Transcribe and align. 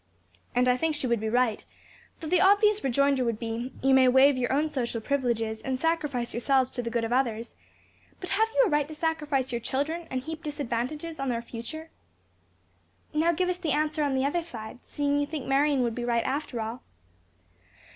"And 0.55 0.67
I 0.67 0.77
think 0.77 0.95
she 0.95 1.05
would 1.05 1.19
be 1.19 1.29
right, 1.29 1.63
though 2.21 2.27
the 2.27 2.41
obvious 2.41 2.83
rejoinder 2.83 3.23
would 3.23 3.37
be, 3.37 3.71
'You 3.83 3.93
may 3.93 4.07
waive 4.07 4.35
your 4.35 4.51
own 4.51 4.67
social 4.67 4.99
privileges, 4.99 5.61
and 5.61 5.79
sacrifice 5.79 6.33
yourselves 6.33 6.71
to 6.71 6.81
the 6.81 6.89
good 6.89 7.03
of 7.03 7.13
others; 7.13 7.53
but 8.19 8.31
have 8.31 8.47
you 8.55 8.63
a 8.65 8.69
right 8.69 8.87
to 8.87 8.95
sacrifice 8.95 9.51
your 9.51 9.61
children, 9.61 10.07
and 10.09 10.21
heap 10.21 10.41
disadvantages 10.41 11.19
on 11.19 11.29
their 11.29 11.43
future?'" 11.43 11.91
"Now 13.13 13.31
give 13.31 13.47
us 13.47 13.57
the 13.59 13.73
answer 13.73 14.01
on 14.01 14.15
the 14.15 14.25
other 14.25 14.41
side, 14.41 14.79
seeing 14.81 15.19
you 15.19 15.27
think 15.27 15.45
Marion 15.45 15.83
would 15.83 15.93
be 15.93 16.03
right 16.03 16.23
after 16.25 16.59
all." 16.59 16.81